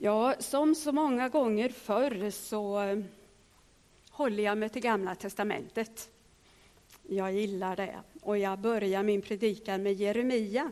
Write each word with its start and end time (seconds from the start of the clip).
Ja, 0.00 0.34
som 0.38 0.74
så 0.74 0.92
många 0.92 1.28
gånger 1.28 1.68
förr 1.68 2.30
så 2.30 2.80
eh, 2.80 2.98
håller 4.10 4.42
jag 4.42 4.58
mig 4.58 4.68
till 4.68 4.82
Gamla 4.82 5.14
testamentet. 5.14 6.10
Jag 7.02 7.32
gillar 7.32 7.76
det. 7.76 8.00
Och 8.20 8.38
jag 8.38 8.58
börjar 8.58 9.02
min 9.02 9.22
predikan 9.22 9.82
med 9.82 9.92
Jeremia. 9.92 10.70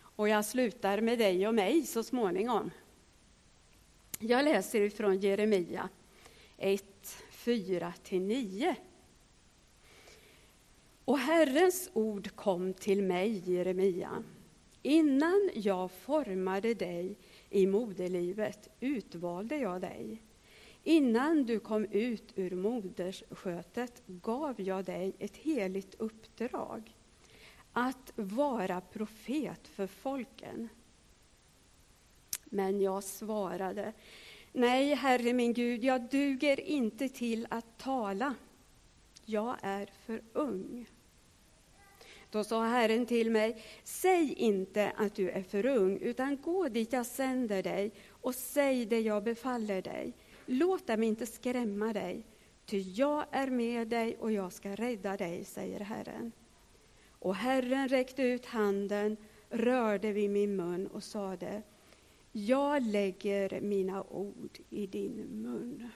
Och 0.00 0.28
jag 0.28 0.44
slutar 0.44 1.00
med 1.00 1.18
dig 1.18 1.48
och 1.48 1.54
mig 1.54 1.86
så 1.86 2.02
småningom. 2.02 2.70
Jag 4.18 4.44
läser 4.44 4.80
ifrån 4.80 5.18
Jeremia 5.18 5.88
1, 6.56 6.84
4-9. 7.32 8.74
Och 11.04 11.18
Herrens 11.18 11.90
ord 11.92 12.36
kom 12.36 12.74
till 12.74 13.02
mig, 13.02 13.42
Jeremia. 13.52 14.22
Innan 14.82 15.50
jag 15.54 15.90
formade 15.90 16.74
dig 16.74 17.16
i 17.50 17.66
moderlivet 17.66 18.68
utvalde 18.80 19.56
jag 19.56 19.80
dig. 19.80 20.22
Innan 20.84 21.44
du 21.44 21.60
kom 21.60 21.84
ut 21.84 22.32
ur 22.34 22.50
moderskötet 22.50 24.02
gav 24.06 24.60
jag 24.60 24.84
dig 24.84 25.12
ett 25.18 25.36
heligt 25.36 25.94
uppdrag 25.98 26.96
att 27.72 28.12
vara 28.16 28.80
profet 28.80 29.68
för 29.68 29.86
folken. 29.86 30.68
Men 32.44 32.80
jag 32.80 33.04
svarade, 33.04 33.92
nej, 34.52 34.94
Herre 34.94 35.32
min 35.32 35.52
Gud, 35.52 35.84
jag 35.84 36.10
duger 36.10 36.60
inte 36.60 37.08
till 37.08 37.46
att 37.50 37.78
tala. 37.78 38.34
Jag 39.24 39.56
är 39.62 39.90
för 40.06 40.22
ung. 40.32 40.86
Då 42.30 42.44
sa 42.44 42.64
Herren 42.64 43.06
till 43.06 43.30
mig, 43.30 43.62
säg 43.84 44.32
inte 44.32 44.92
att 44.96 45.14
du 45.14 45.30
är 45.30 45.42
för 45.42 45.66
ung, 45.66 45.98
utan 45.98 46.36
gå 46.36 46.68
dit 46.68 46.92
jag 46.92 47.06
sänder 47.06 47.62
dig 47.62 47.92
och 48.08 48.34
säg 48.34 48.86
det 48.86 49.00
jag 49.00 49.24
befaller 49.24 49.82
dig. 49.82 50.12
Låt 50.46 50.86
dem 50.86 51.02
inte 51.02 51.26
skrämma 51.26 51.92
dig, 51.92 52.26
ty 52.66 52.78
jag 52.78 53.24
är 53.30 53.50
med 53.50 53.88
dig 53.88 54.16
och 54.16 54.32
jag 54.32 54.52
ska 54.52 54.74
rädda 54.74 55.16
dig, 55.16 55.44
säger 55.44 55.80
Herren. 55.80 56.32
Och 57.10 57.34
Herren 57.34 57.88
räckte 57.88 58.22
ut 58.22 58.46
handen, 58.46 59.16
rörde 59.50 60.12
vid 60.12 60.30
min 60.30 60.56
mun 60.56 60.86
och 60.86 61.02
sade, 61.02 61.62
jag 62.32 62.82
lägger 62.82 63.60
mina 63.60 64.02
ord 64.02 64.58
i 64.70 64.86
din 64.86 65.42
mun. 65.42 65.90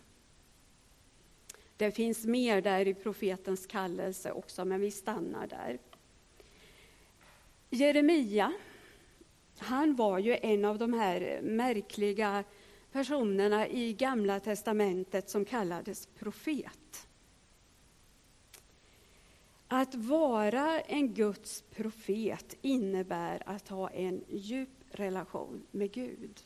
Det 1.77 1.91
finns 1.91 2.25
mer 2.25 2.61
där 2.61 2.89
i 2.89 2.95
profetens 2.95 3.67
kallelse 3.67 4.33
också, 4.33 4.65
men 4.65 4.81
vi 4.81 4.91
stannar 4.91 5.47
där. 5.47 5.79
Jeremia, 7.73 8.53
han 9.59 9.97
var 9.97 10.19
ju 10.19 10.37
en 10.43 10.65
av 10.65 10.79
de 10.79 10.93
här 10.93 11.41
märkliga 11.43 12.45
personerna 12.93 13.69
i 13.69 13.93
Gamla 13.93 14.41
testamentet 14.41 15.31
som 15.31 15.45
kallades 15.45 16.07
profet. 16.07 17.09
Att 19.69 19.95
vara 19.95 20.81
en 20.81 21.15
Guds 21.15 21.63
profet 21.63 22.57
innebär 22.63 23.43
att 23.47 23.69
ha 23.69 23.91
en 23.91 24.25
djup 24.29 24.85
relation 24.91 25.67
med 25.71 25.93
Gud. 25.93 26.41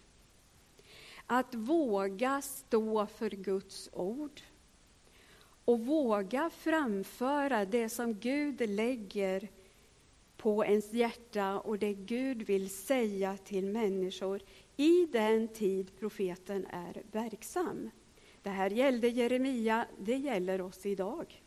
Att 1.26 1.54
våga 1.54 2.42
stå 2.42 3.06
för 3.06 3.30
Guds 3.30 3.90
ord 3.92 4.40
och 5.64 5.80
våga 5.80 6.50
framföra 6.50 7.64
det 7.64 7.88
som 7.88 8.14
Gud 8.14 8.70
lägger 8.70 9.48
på 10.44 10.64
ens 10.64 10.92
hjärta 10.92 11.60
och 11.60 11.78
det 11.78 11.92
Gud 11.92 12.42
vill 12.42 12.70
säga 12.70 13.36
till 13.36 13.66
människor 13.66 14.42
i 14.76 15.06
den 15.06 15.48
tid 15.48 15.98
profeten 15.98 16.66
är 16.66 17.02
verksam. 17.12 17.90
Det 18.42 18.50
här 18.50 18.70
gällde 18.70 19.08
Jeremia, 19.08 19.86
det 19.98 20.16
gäller 20.16 20.60
oss 20.60 20.86
idag. 20.86 21.42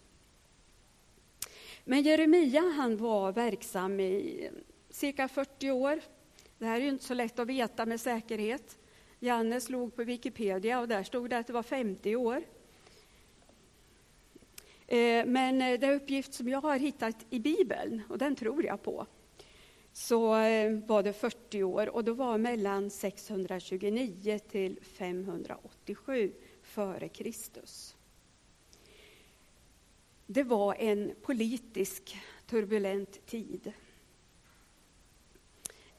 Men 1.83 2.01
Jeremia 2.01 2.61
han 2.61 2.97
var 2.97 3.31
verksam 3.31 3.99
i 3.99 4.49
cirka 4.89 5.27
40 5.27 5.71
år. 5.71 6.01
Det 6.57 6.65
här 6.65 6.75
är 6.79 6.83
ju 6.83 6.89
inte 6.89 7.05
så 7.05 7.13
lätt 7.13 7.39
att 7.39 7.47
veta 7.47 7.85
med 7.85 8.01
säkerhet. 8.01 8.77
Janne 9.19 9.61
slog 9.61 9.95
på 9.95 10.03
Wikipedia 10.03 10.79
och 10.79 10.87
där 10.87 11.03
stod 11.03 11.29
det 11.29 11.37
att 11.37 11.47
det 11.47 11.53
var 11.53 11.63
50 11.63 12.15
år. 12.15 12.43
Eh, 14.87 15.25
men 15.25 15.59
det 15.59 15.77
den 15.77 15.93
uppgift 15.95 16.33
som 16.33 16.49
jag 16.49 16.61
har 16.61 16.79
hittat 16.79 17.25
i 17.29 17.39
Bibeln, 17.39 18.01
och 18.09 18.17
den 18.17 18.35
tror 18.35 18.65
jag 18.65 18.83
på, 18.83 19.07
så 19.93 20.35
eh, 20.35 20.79
var 20.79 21.03
det 21.03 21.13
40 21.13 21.63
år 21.63 21.89
och 21.89 22.03
då 22.03 22.13
var 22.13 22.37
mellan 22.37 22.89
629 22.89 24.39
till 24.39 24.79
587 24.81 26.33
före 26.61 27.09
Kristus. 27.09 27.95
Det 30.25 30.43
var 30.43 30.75
en 30.75 31.15
politisk 31.21 32.17
turbulent 32.45 33.25
tid. 33.25 33.73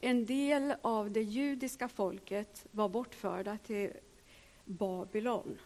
En 0.00 0.26
del 0.26 0.74
av 0.82 1.10
det 1.10 1.22
judiska 1.22 1.88
folket 1.88 2.66
var 2.70 2.88
bortförda 2.88 3.58
till 3.66 3.92
Babylon. 4.64 5.58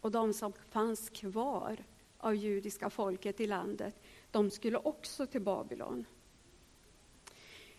Och 0.00 0.10
de 0.10 0.34
som 0.34 0.52
fanns 0.70 1.10
kvar 1.10 1.76
av 2.22 2.34
judiska 2.34 2.90
folket 2.90 3.40
i 3.40 3.46
landet, 3.46 3.94
de 4.30 4.50
skulle 4.50 4.78
också 4.78 5.26
till 5.26 5.40
Babylon. 5.40 6.04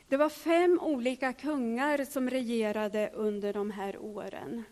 Det 0.07 0.17
var 0.17 0.29
fem 0.29 0.79
olika 0.81 1.33
kungar 1.33 2.05
som 2.05 2.29
regerade 2.29 3.09
under 3.13 3.53
de 3.53 3.71
här 3.71 3.97
åren. 3.97 4.63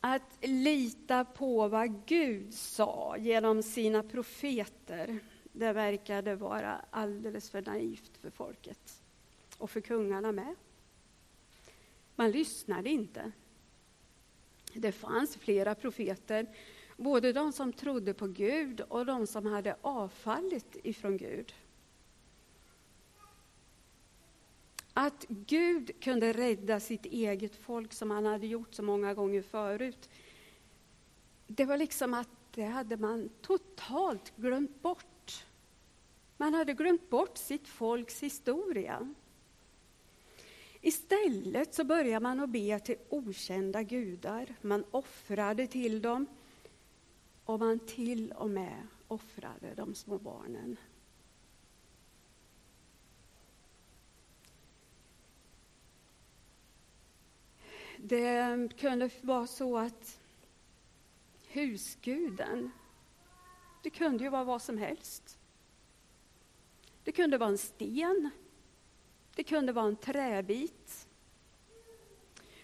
Att 0.00 0.38
lita 0.40 1.24
på 1.24 1.68
vad 1.68 2.06
Gud 2.06 2.54
sa 2.54 3.16
genom 3.18 3.62
sina 3.62 4.02
profeter, 4.02 5.18
det 5.52 5.72
verkade 5.72 6.34
vara 6.34 6.80
alldeles 6.90 7.50
för 7.50 7.62
naivt 7.62 8.16
för 8.16 8.30
folket. 8.30 9.02
Och 9.58 9.70
för 9.70 9.80
kungarna 9.80 10.32
med. 10.32 10.54
Man 12.14 12.30
lyssnade 12.30 12.90
inte. 12.90 13.32
Det 14.72 14.92
fanns 14.92 15.36
flera 15.36 15.74
profeter 15.74 16.46
Både 16.96 17.32
de 17.32 17.52
som 17.52 17.72
trodde 17.72 18.14
på 18.14 18.26
Gud 18.26 18.80
och 18.80 19.06
de 19.06 19.26
som 19.26 19.46
hade 19.46 19.76
avfallit 19.80 20.76
ifrån 20.82 21.16
Gud. 21.16 21.54
Att 24.92 25.24
Gud 25.28 26.00
kunde 26.00 26.32
rädda 26.32 26.80
sitt 26.80 27.06
eget 27.06 27.56
folk 27.56 27.92
som 27.92 28.10
han 28.10 28.26
hade 28.26 28.46
gjort 28.46 28.74
så 28.74 28.82
många 28.82 29.14
gånger 29.14 29.42
förut. 29.42 30.08
Det 31.46 31.64
var 31.64 31.76
liksom 31.76 32.14
att 32.14 32.28
det 32.54 32.64
hade 32.64 32.96
man 32.96 33.30
totalt 33.42 34.32
glömt 34.36 34.82
bort. 34.82 35.44
Man 36.36 36.54
hade 36.54 36.72
glömt 36.72 37.10
bort 37.10 37.38
sitt 37.38 37.68
folks 37.68 38.22
historia. 38.22 39.14
Istället 40.80 41.74
så 41.74 41.84
började 41.84 42.22
man 42.22 42.40
att 42.40 42.50
be 42.50 42.78
till 42.78 42.96
okända 43.08 43.82
gudar. 43.82 44.54
Man 44.60 44.84
offrade 44.90 45.66
till 45.66 46.02
dem 46.02 46.26
och 47.46 47.60
man 47.60 47.78
till 47.78 48.32
och 48.32 48.50
med 48.50 48.86
offrade 49.08 49.74
de 49.74 49.94
små 49.94 50.18
barnen. 50.18 50.76
Det 57.96 58.68
kunde 58.78 59.10
vara 59.20 59.46
så 59.46 59.78
att 59.78 60.20
husguden, 61.48 62.70
det 63.82 63.90
kunde 63.90 64.24
ju 64.24 64.30
vara 64.30 64.44
vad 64.44 64.62
som 64.62 64.78
helst. 64.78 65.38
Det 67.04 67.12
kunde 67.12 67.38
vara 67.38 67.50
en 67.50 67.58
sten, 67.58 68.30
det 69.34 69.44
kunde 69.44 69.72
vara 69.72 69.86
en 69.86 69.96
träbit. 69.96 71.08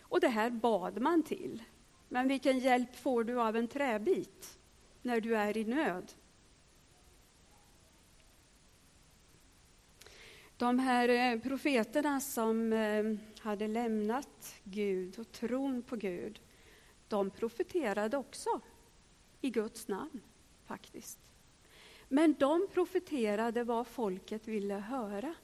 Och 0.00 0.20
det 0.20 0.28
här 0.28 0.50
bad 0.50 1.00
man 1.00 1.22
till. 1.22 1.62
Men 2.08 2.28
vilken 2.28 2.58
hjälp 2.58 2.96
får 2.96 3.24
du 3.24 3.40
av 3.40 3.56
en 3.56 3.68
träbit? 3.68 4.58
När 5.02 5.20
du 5.20 5.36
är 5.36 5.56
i 5.56 5.64
nöd. 5.64 6.12
De 10.56 10.78
här 10.78 11.08
eh, 11.08 11.40
profeterna 11.40 12.20
som 12.20 12.72
eh, 12.72 13.04
hade 13.38 13.68
lämnat 13.68 14.54
Gud 14.64 15.18
och 15.18 15.32
tron 15.32 15.82
på 15.82 15.96
Gud, 15.96 16.40
de 17.08 17.30
profeterade 17.30 18.16
också 18.16 18.60
i 19.40 19.50
Guds 19.50 19.88
namn, 19.88 20.20
faktiskt. 20.66 21.18
Men 22.08 22.34
de 22.38 22.68
profeterade 22.72 23.64
vad 23.64 23.86
folket 23.86 24.48
ville 24.48 24.74
höra. 24.74 25.34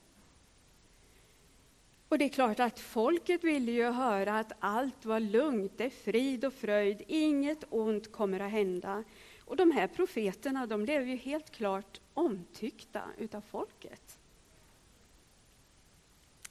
Och 2.08 2.18
det 2.18 2.24
är 2.24 2.28
klart 2.28 2.60
att 2.60 2.80
folket 2.80 3.44
ville 3.44 3.72
ju 3.72 3.90
höra 3.90 4.38
att 4.38 4.52
allt 4.58 5.04
var 5.04 5.20
lugnt, 5.20 5.72
det 5.76 5.84
är 5.84 5.90
frid 5.90 6.44
och 6.44 6.54
fröjd, 6.54 7.02
inget 7.06 7.64
ont 7.70 8.12
kommer 8.12 8.40
att 8.40 8.50
hända. 8.50 9.04
Och 9.48 9.56
de 9.56 9.70
här 9.70 9.86
profeterna 9.86 10.66
de 10.66 10.82
blev 10.82 11.08
ju 11.08 11.16
helt 11.16 11.50
klart 11.50 12.00
omtyckta 12.14 13.02
utav 13.18 13.40
folket. 13.40 14.18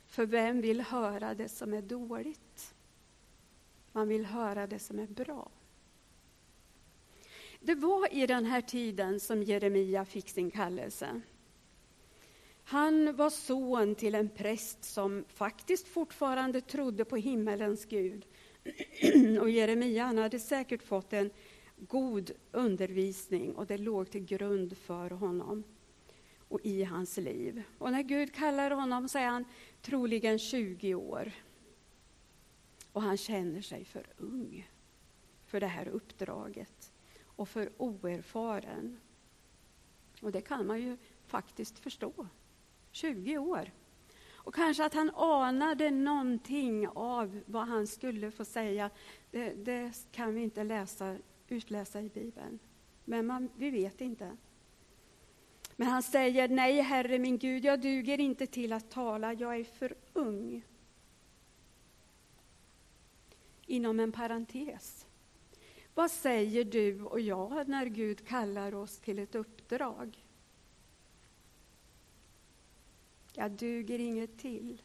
För 0.07 0.25
vem 0.25 0.61
vill 0.61 0.81
höra 0.81 1.33
det 1.33 1.49
som 1.49 1.73
är 1.73 1.81
dåligt? 1.81 2.75
Man 3.91 4.07
vill 4.07 4.25
höra 4.25 4.67
det 4.67 4.79
som 4.79 4.99
är 4.99 5.07
bra. 5.07 5.49
Det 7.59 7.75
var 7.75 8.13
i 8.13 8.27
den 8.27 8.45
här 8.45 8.61
tiden 8.61 9.19
som 9.19 9.43
Jeremia 9.43 10.05
fick 10.05 10.29
sin 10.29 10.51
kallelse. 10.51 11.21
Han 12.63 13.15
var 13.15 13.29
son 13.29 13.95
till 13.95 14.15
en 14.15 14.29
präst 14.29 14.83
som 14.83 15.25
faktiskt 15.27 15.87
fortfarande 15.87 16.61
trodde 16.61 17.05
på 17.05 17.15
himmelens 17.15 17.85
Gud. 17.85 18.25
Och 19.41 19.49
Jeremia 19.49 20.05
hade 20.05 20.39
säkert 20.39 20.83
fått 20.83 21.13
en 21.13 21.29
god 21.77 22.31
undervisning 22.51 23.55
och 23.55 23.65
det 23.65 23.77
låg 23.77 24.09
till 24.09 24.25
grund 24.25 24.77
för 24.77 25.09
honom 25.09 25.63
och 26.47 26.59
i 26.63 26.83
hans 26.83 27.17
liv. 27.17 27.63
Och 27.77 27.91
när 27.91 28.03
Gud 28.03 28.33
kallar 28.33 28.71
honom 28.71 29.09
så 29.09 29.17
är 29.17 29.27
han 29.27 29.45
troligen 29.81 30.39
20 30.39 30.95
år. 30.95 31.31
Och 32.91 33.01
han 33.01 33.17
känner 33.17 33.61
sig 33.61 33.85
för 33.85 34.07
ung 34.17 34.69
för 35.45 35.59
det 35.59 35.67
här 35.67 35.87
uppdraget 35.87 36.91
och 37.23 37.49
för 37.49 37.69
oerfaren. 37.77 38.99
Och 40.21 40.31
det 40.31 40.41
kan 40.41 40.67
man 40.67 40.81
ju 40.81 40.97
faktiskt 41.25 41.79
förstå. 41.79 42.27
20 42.91 43.37
år. 43.37 43.71
Och 44.47 44.55
kanske 44.55 44.85
att 44.85 44.93
han 44.93 45.09
anade 45.15 45.91
någonting 45.91 46.87
av 46.87 47.41
vad 47.45 47.67
han 47.67 47.87
skulle 47.87 48.31
få 48.31 48.45
säga. 48.45 48.89
Det, 49.31 49.53
det 49.53 49.91
kan 50.11 50.33
vi 50.35 50.41
inte 50.41 50.63
läsa, 50.63 51.17
utläsa 51.51 52.01
i 52.01 52.09
Bibeln. 52.09 52.59
Men 53.05 53.25
man, 53.25 53.49
vi 53.55 53.69
vet 53.69 54.01
inte. 54.01 54.37
Men 55.75 55.87
han 55.87 56.03
säger, 56.03 56.47
nej 56.47 56.81
Herre 56.81 57.19
min 57.19 57.37
Gud, 57.37 57.65
jag 57.65 57.81
duger 57.81 58.19
inte 58.19 58.47
till 58.47 58.73
att 58.73 58.91
tala, 58.91 59.33
jag 59.33 59.59
är 59.59 59.63
för 59.63 59.95
ung. 60.13 60.63
Inom 63.65 63.99
en 63.99 64.11
parentes. 64.11 65.05
Vad 65.93 66.11
säger 66.11 66.63
du 66.63 67.01
och 67.01 67.19
jag 67.19 67.67
när 67.67 67.85
Gud 67.85 68.27
kallar 68.27 68.75
oss 68.75 68.99
till 68.99 69.19
ett 69.19 69.35
uppdrag? 69.35 70.23
Jag 73.33 73.51
duger 73.51 73.99
inget 73.99 74.39
till. 74.39 74.81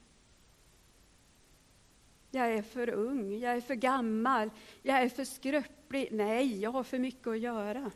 Jag 2.35 2.53
är 2.53 2.63
för 2.63 2.91
ung, 2.91 3.39
jag 3.39 3.57
är 3.57 3.61
för 3.61 3.75
gammal, 3.75 4.51
jag 4.83 5.03
är 5.03 5.09
för 5.09 5.25
skröplig. 5.25 6.09
Nej, 6.13 6.61
jag 6.61 6.71
har 6.71 6.85
för 6.85 6.99
mycket 6.99 7.27
att 7.27 7.39
göra. 7.39 7.91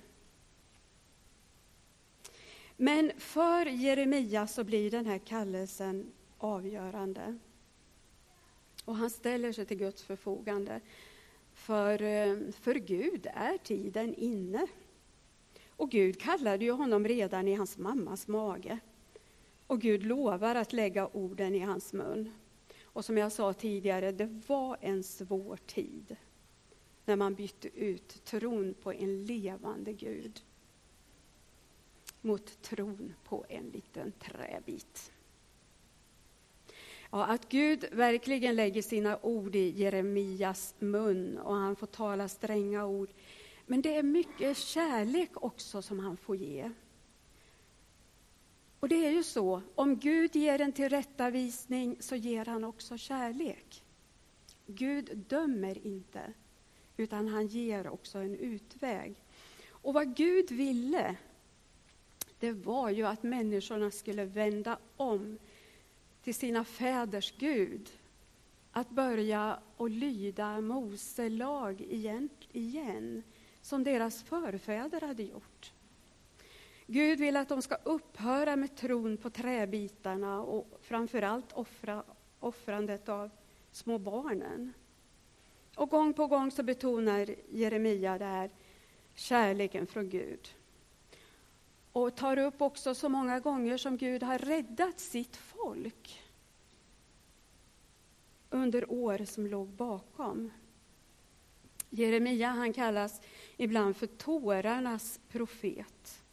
Men 2.77 3.13
för 3.19 3.67
Jeremia 3.67 4.47
så 4.47 4.65
blir 4.65 4.91
den 4.91 5.07
här 5.07 5.19
kallelsen 5.19 6.13
avgörande. 6.39 7.39
Och 8.85 8.97
han 8.97 9.11
ställer 9.11 9.53
sig 9.53 9.67
till 9.67 9.77
Guds 9.77 10.03
förfogande. 10.03 10.81
För, 11.53 12.03
eh, 12.03 12.37
för 12.61 12.75
Gud 12.75 13.27
är 13.35 13.59
tiden 13.59 14.15
inne. 14.15 14.67
Och 15.77 15.91
Gud 15.91 16.21
kallade 16.21 16.65
ju 16.65 16.73
honom 16.73 17.09
redan 17.09 17.49
i 17.49 17.55
hans 17.55 17.79
mammas 17.79 18.29
mage. 18.29 18.79
Och 19.67 19.81
Gud 19.81 20.03
lovar 20.03 20.55
att 20.55 20.73
lägga 20.73 21.07
orden 21.07 21.55
i 21.55 21.61
hans 21.61 21.93
mun. 21.93 22.33
Och 22.97 23.05
som 23.05 23.17
jag 23.17 23.33
sa 23.33 23.53
tidigare, 23.53 24.13
det 24.13 24.43
var 24.47 24.77
en 24.81 25.03
svår 25.03 25.57
tid 25.57 26.17
när 27.05 27.17
man 27.17 27.35
bytte 27.35 27.69
ut 27.69 28.25
tron 28.25 28.75
på 28.83 28.93
en 28.93 29.25
levande 29.25 29.93
Gud 29.93 30.43
mot 32.21 32.63
tron 32.63 33.15
på 33.25 33.45
en 33.49 33.71
liten 33.71 34.13
träbit. 34.13 35.13
Ja, 37.11 37.25
att 37.25 37.49
Gud 37.49 37.85
verkligen 37.93 38.57
lägger 38.57 38.83
sina 38.83 39.19
ord 39.23 39.57
i 39.57 39.69
Jeremias 39.69 40.75
mun 40.79 41.39
och 41.39 41.55
han 41.55 41.77
får 41.77 41.87
tala 41.87 42.29
stränga 42.29 42.87
ord. 42.87 43.11
Men 43.67 43.83
det 43.83 43.97
är 43.97 44.03
mycket 44.03 44.57
kärlek 44.57 45.31
också 45.35 45.83
som 45.83 45.99
han 45.99 46.17
får 46.17 46.37
ge. 46.37 46.71
Och 48.81 48.89
det 48.89 49.07
är 49.07 49.11
ju 49.11 49.23
så, 49.23 49.63
om 49.75 49.97
Gud 49.97 50.37
ger 50.37 50.61
en 50.61 50.73
tillrättavisning 50.73 51.97
så 52.01 52.17
ger 52.17 52.45
han 52.45 52.65
också 52.65 52.99
kärlek. 52.99 53.83
Gud 54.67 55.25
dömer 55.29 55.87
inte, 55.87 56.33
utan 56.97 57.29
han 57.29 57.47
ger 57.47 57.89
också 57.89 58.19
en 58.19 58.37
utväg. 58.37 59.15
Och 59.69 59.95
vad 59.95 60.17
Gud 60.17 60.51
ville, 60.51 61.17
det 62.39 62.53
var 62.53 62.91
ju 62.91 63.07
att 63.07 63.23
människorna 63.23 63.91
skulle 63.91 64.25
vända 64.25 64.79
om 64.97 65.39
till 66.23 66.35
sina 66.35 66.65
fäders 66.65 67.35
Gud. 67.39 67.91
Att 68.73 68.91
börja 68.91 69.59
och 69.77 69.91
lyda 69.91 70.61
Mose 70.61 71.29
lag 71.29 71.81
igen, 71.81 72.29
igen, 72.53 73.23
som 73.63 73.85
deras 73.85 74.23
förfäder 74.23 75.01
hade 75.01 75.23
gjort. 75.23 75.73
Gud 76.87 77.19
vill 77.19 77.37
att 77.37 77.49
de 77.49 77.63
ska 77.63 77.75
upphöra 77.75 78.57
med 78.57 78.77
tron 78.77 79.17
på 79.17 79.31
träbitarna 79.31 80.41
och 80.41 80.79
framförallt 80.83 81.53
offra, 81.53 82.03
offrandet 82.41 83.09
av 83.09 83.31
små 83.73 83.99
barnen. 83.99 84.73
Och 85.77 85.91
gång 85.91 86.13
på 86.13 86.27
gång 86.27 86.51
så 86.51 86.63
betonar 86.63 87.35
Jeremia 87.51 88.19
det 88.19 88.25
här, 88.25 88.51
kärleken 89.15 89.87
från 89.87 90.09
Gud. 90.09 90.55
Och 91.93 92.17
tar 92.17 92.39
upp 92.39 92.63
också 92.63 92.95
så 92.95 93.09
många 93.09 93.41
gånger 93.41 93.77
som 93.77 93.97
Gud 93.97 94.23
har 94.23 94.39
räddat 94.39 95.01
sitt 95.01 95.37
folk 95.37 96.23
under 98.51 98.93
år 98.93 99.25
som 99.25 99.47
låg 99.47 99.69
bakom. 99.69 100.51
Jeremia 101.91 102.49
han 102.49 102.73
kallas 102.73 103.21
ibland 103.57 103.97
för 103.97 104.07
tårarnas 104.07 105.21
profet. 105.29 106.26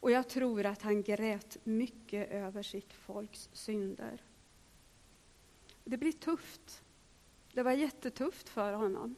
Och 0.00 0.10
jag 0.10 0.28
tror 0.28 0.66
att 0.66 0.82
han 0.82 1.02
grät 1.02 1.56
mycket 1.64 2.30
över 2.30 2.62
sitt 2.62 2.92
folks 2.92 3.48
synder. 3.52 4.22
Det 5.84 5.96
blir 5.96 6.12
tufft. 6.12 6.82
Det 7.52 7.62
var 7.62 7.72
jättetufft 7.72 8.48
för 8.48 8.72
honom. 8.72 9.14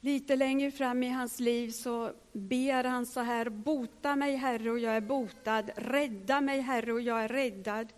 Lite 0.00 0.36
längre 0.36 0.70
fram 0.70 1.02
i 1.02 1.08
hans 1.08 1.40
liv 1.40 1.70
så 1.70 2.12
ber 2.32 2.84
han 2.84 3.06
så 3.06 3.20
här, 3.20 3.48
bota 3.48 4.16
mig 4.16 4.36
Herre 4.36 4.70
och 4.70 4.78
jag 4.78 4.96
är 4.96 5.00
botad, 5.00 5.70
rädda 5.76 6.40
mig 6.40 6.60
Herre 6.60 6.92
och 6.92 7.00
jag 7.00 7.24
är 7.24 7.28
räddad. 7.28 7.92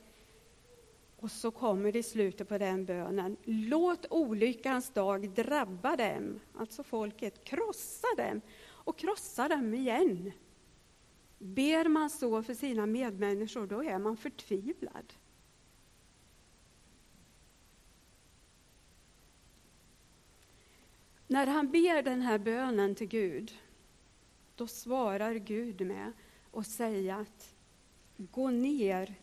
Och 1.17 1.31
så 1.31 1.50
kommer 1.50 1.93
det 1.93 1.99
i 1.99 2.02
slutet 2.02 2.49
på 2.49 2.58
den 2.58 2.85
bönen, 2.85 3.37
låt 3.44 4.06
olyckans 4.11 4.90
dag 4.90 5.30
drabba 5.30 5.97
dem, 5.97 6.40
alltså 6.59 6.83
folket, 6.83 7.45
krossa 7.45 8.07
dem 8.16 8.40
och 8.66 8.99
krossa 8.99 9.49
dem 9.49 9.75
igen. 9.75 10.33
Ber 11.38 11.88
man 11.88 12.11
så 12.11 12.43
för 12.43 12.55
sina 12.55 12.87
medmänniskor, 12.87 13.67
då 13.67 13.85
är 13.85 13.99
man 13.99 14.17
förtvivlad. 14.17 15.12
När 21.26 21.47
han 21.47 21.71
ber 21.71 22.03
den 22.03 22.21
här 22.23 22.38
bönen 22.38 22.95
till 22.95 23.07
Gud, 23.07 23.59
då 24.55 24.67
svarar 24.67 25.35
Gud 25.35 25.87
med 25.87 26.12
att 26.53 26.67
säga 26.67 27.17
att 27.17 27.55
gå 28.17 28.50
ner 28.50 29.14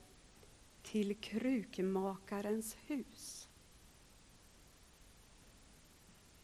till 0.84 1.16
krukmakarens 1.16 2.78
hus. 2.88 3.48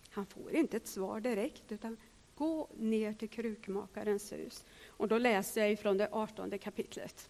Han 0.09 0.25
får 0.25 0.51
inte 0.51 0.77
ett 0.77 0.87
svar 0.87 1.19
direkt, 1.19 1.71
utan 1.71 1.97
gå 2.35 2.69
ner 2.77 3.13
till 3.13 3.29
krukmakarens 3.29 4.31
hus. 4.31 4.65
Och 4.97 5.07
då 5.07 5.17
läser 5.17 5.61
jag 5.61 5.71
ifrån 5.71 5.97
det 5.97 6.09
artonde 6.11 6.57
kapitlet. 6.57 7.29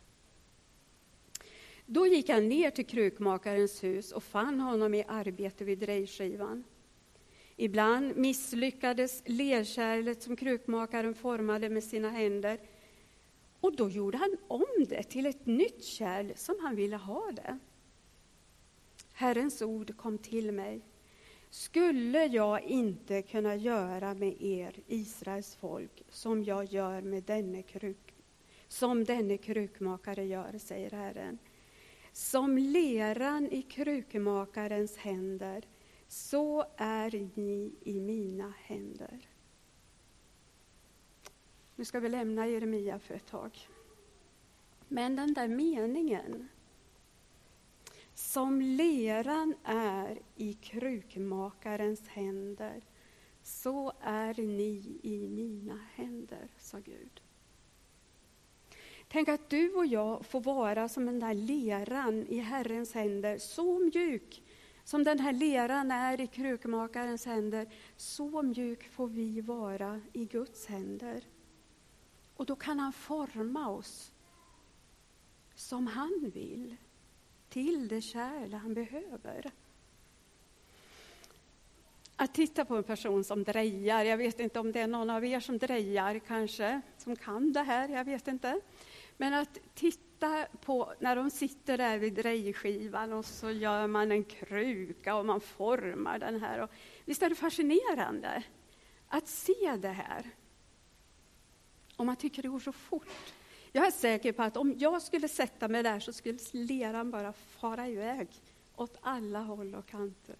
Då 1.86 2.08
gick 2.08 2.30
han 2.30 2.50
ner 2.50 2.72
till 2.72 2.86
krukmakarens 2.86 3.84
hus 3.84 4.12
och 4.12 4.24
fann 4.24 4.60
honom 4.60 4.94
i 4.94 5.04
arbete 5.08 5.64
vid 5.64 5.80
drejskivan. 5.80 6.64
Ibland 7.56 8.18
misslyckades 8.18 9.24
lerkärlet 9.26 10.24
som 10.24 10.36
krukmakaren 10.36 11.14
formade 11.14 11.70
med 11.70 11.84
sina 11.84 12.10
händer. 12.10 12.60
Och 13.60 13.76
då 13.76 13.90
gjorde 13.90 14.18
han 14.18 14.38
om 14.48 14.66
det 14.90 15.04
till 15.04 15.26
ett 15.26 15.46
nytt 15.46 15.84
kärl 15.84 16.32
som 16.36 16.56
han 16.62 16.76
ville 16.76 16.96
ha 16.96 17.32
det. 17.32 17.60
Herrens 19.14 19.62
ord 19.62 19.98
kom 19.98 20.18
till 20.18 20.52
mig. 20.52 20.82
Skulle 21.50 22.26
jag 22.26 22.64
inte 22.64 23.22
kunna 23.22 23.56
göra 23.56 24.14
med 24.14 24.42
er, 24.42 24.76
Israels 24.88 25.56
folk, 25.56 26.04
som 26.10 26.44
jag 26.44 26.66
gör 26.66 27.02
med 27.02 27.24
denne 27.24 27.62
kruk, 27.62 28.16
som 28.68 29.04
denne 29.04 29.38
krukmakare 29.38 30.26
gör, 30.26 30.58
säger 30.58 30.92
Herren. 30.92 31.38
Som 32.12 32.58
leran 32.58 33.48
i 33.52 33.62
krukmakarens 33.62 34.98
händer 34.98 35.64
så 36.08 36.66
är 36.78 37.30
ni 37.36 37.76
i 37.82 38.00
mina 38.00 38.54
händer. 38.58 39.30
Nu 41.76 41.86
ska 41.86 42.00
vi 42.00 42.10
lämna 42.10 42.48
Jeremia 42.48 43.00
för 43.00 43.14
ett 43.14 43.28
tag. 43.28 43.68
Men 44.88 45.16
den 45.16 45.34
där 45.34 45.48
meningen, 45.48 46.48
som 48.18 48.62
leran 48.62 49.56
är 49.64 50.20
i 50.36 50.54
krukmakarens 50.54 52.08
händer, 52.08 52.82
så 53.44 53.94
är 54.02 54.34
ni 54.34 55.00
i 55.04 55.28
mina 55.28 55.80
händer, 55.94 56.48
sa 56.58 56.80
Gud. 56.80 57.22
Tänk 59.08 59.30
att 59.30 59.50
du 59.50 59.74
och 59.74 59.86
jag 59.86 60.26
får 60.26 60.42
vara 60.42 60.90
som 60.90 61.06
den 61.06 61.20
där 61.20 61.34
leran 61.34 62.28
i 62.28 62.40
Herrens 62.40 62.94
händer, 62.94 63.38
så 63.38 63.80
mjuk 63.80 64.44
som 64.84 65.04
den 65.04 65.20
här 65.20 65.34
leran 65.34 65.92
är 65.92 66.22
i 66.22 66.28
krukmakarens 66.28 67.26
händer, 67.26 67.70
så 67.98 68.42
mjuk 68.42 68.90
får 68.90 69.08
vi 69.08 69.42
vara 69.42 70.02
i 70.14 70.26
Guds 70.26 70.66
händer. 70.66 71.24
Och 72.36 72.46
då 72.46 72.56
kan 72.56 72.80
han 72.80 72.94
forma 72.94 73.70
oss 73.70 74.12
som 75.56 75.88
han 75.88 76.32
vill, 76.34 76.76
till 77.58 77.88
det 77.88 78.02
kärl 78.02 78.54
han 78.54 78.74
behöver. 78.74 79.52
Att 82.16 82.34
titta 82.34 82.66
på 82.66 82.76
en 82.76 82.84
person 82.84 83.24
som 83.24 83.44
drejar, 83.44 84.04
jag 84.04 84.18
vet 84.18 84.40
inte 84.40 84.60
om 84.60 84.72
det 84.72 84.80
är 84.80 84.88
någon 84.88 85.10
av 85.10 85.26
er 85.26 85.40
som 85.40 85.58
drejar 85.58 86.20
kanske, 86.20 86.82
som 86.98 87.16
kan 87.16 87.54
det 87.54 87.62
här, 87.62 87.90
jag 87.90 88.06
vet 88.06 88.28
inte. 88.28 88.62
Men 89.18 89.34
att 89.34 89.58
titta 89.74 90.48
på 90.62 90.94
när 91.00 91.16
de 91.16 91.30
sitter 91.30 91.78
där 91.78 91.98
vid 91.98 92.14
drejskivan 92.14 93.14
och 93.14 93.26
så 93.26 93.52
gör 93.52 93.88
man 93.88 94.12
en 94.12 94.24
kruka 94.24 95.16
och 95.16 95.26
man 95.26 95.42
formar 95.42 96.20
den 96.20 96.42
här. 96.42 96.60
Och, 96.60 96.70
visst 97.06 97.24
är 97.24 97.30
det 97.30 97.36
fascinerande 97.36 98.44
att 99.08 99.28
se 99.28 99.76
det 99.80 99.90
här? 99.90 100.30
Och 101.96 102.06
man 102.06 102.16
tycker 102.16 102.42
det 102.42 102.48
går 102.50 102.60
så 102.60 102.72
fort. 102.72 103.34
Jag 103.78 103.88
är 103.88 103.92
säker 103.92 104.32
på 104.32 104.44
att 104.44 104.58
om 104.58 104.76
jag 104.78 105.02
skulle 105.02 105.28
sätta 105.28 105.68
mig 105.68 105.84
där 105.84 106.00
så 106.00 106.14
skulle 106.14 106.40
leran 106.52 107.12
bara 107.12 107.34
fara 107.34 107.88
iväg 107.88 108.28
åt 108.76 108.98
alla 109.02 109.40
håll 109.40 109.76
och 109.76 109.86
kanter. 109.86 110.36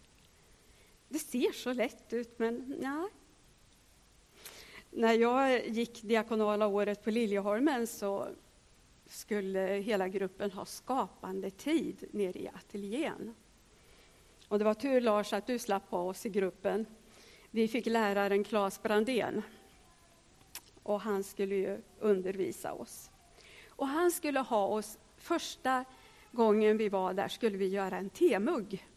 Det 1.10 1.20
ser 1.20 1.52
så 1.52 1.74
lätt 1.74 2.14
ut, 2.14 2.40
men 2.40 2.76
nej. 2.80 3.10
När 4.90 5.14
jag 5.14 5.68
gick 5.68 6.02
diakonala 6.02 6.68
året 6.68 7.04
på 7.04 7.12
Liljeholmen 7.12 7.88
så 7.88 8.28
skulle 9.06 9.60
hela 9.60 10.08
gruppen 10.08 10.52
ha 10.52 10.66
skapande 10.66 11.50
tid 11.50 12.04
nere 12.12 12.40
i 12.40 12.48
ateljén. 12.48 13.36
Och 14.48 14.60
det 14.60 14.66
var 14.66 14.74
tur 14.74 15.02
Lars 15.02 15.34
att 15.34 15.48
du 15.48 15.60
slapp 15.60 15.90
ha 15.90 16.02
oss 16.02 16.26
i 16.26 16.30
gruppen. 16.30 16.86
Vi 17.52 17.68
fick 17.68 17.86
läraren 17.86 18.44
Claes 18.44 18.82
Brandén 18.82 19.42
och 20.84 21.02
han 21.02 21.24
skulle 21.24 21.56
ju 21.56 21.82
undervisa 22.00 22.74
oss. 22.74 23.10
Och 23.78 23.88
han 23.88 24.12
skulle 24.12 24.40
ha 24.40 24.66
oss, 24.66 24.98
första 25.18 25.86
gången 26.32 26.78
vi 26.78 26.90
var 26.90 27.14
där 27.14 27.28
skulle 27.28 27.58
vi 27.58 27.68
göra 27.68 27.98
en 27.98 28.10
temugg. 28.10 28.88